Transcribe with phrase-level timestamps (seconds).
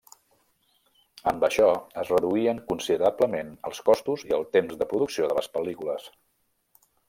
[1.31, 1.67] Amb això
[2.05, 6.13] es reduïen considerablement els costos i el temps de producció de les pel·lícules.